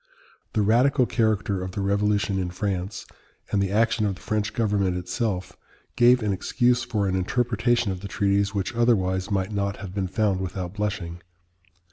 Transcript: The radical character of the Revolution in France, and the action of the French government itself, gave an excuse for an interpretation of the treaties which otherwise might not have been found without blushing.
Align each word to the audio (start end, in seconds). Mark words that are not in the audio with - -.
The 0.53 0.63
radical 0.63 1.05
character 1.05 1.61
of 1.61 1.73
the 1.73 1.81
Revolution 1.81 2.39
in 2.39 2.49
France, 2.49 3.05
and 3.51 3.61
the 3.61 3.69
action 3.71 4.03
of 4.07 4.15
the 4.15 4.21
French 4.21 4.51
government 4.55 4.97
itself, 4.97 5.55
gave 5.95 6.23
an 6.23 6.33
excuse 6.33 6.81
for 6.83 7.07
an 7.07 7.13
interpretation 7.15 7.91
of 7.91 7.99
the 7.99 8.07
treaties 8.07 8.55
which 8.55 8.73
otherwise 8.73 9.29
might 9.29 9.51
not 9.51 9.77
have 9.77 9.93
been 9.93 10.07
found 10.07 10.39
without 10.39 10.73
blushing. 10.73 11.21